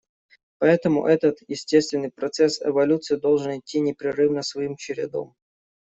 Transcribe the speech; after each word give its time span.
Поэтому 0.57 1.05
этот 1.05 1.37
естественный 1.47 2.09
процесс 2.09 2.59
эволюции 2.59 3.17
должен 3.17 3.59
идти 3.59 3.81
непрерывно 3.81 4.41
своим 4.41 4.75
чередом. 4.75 5.35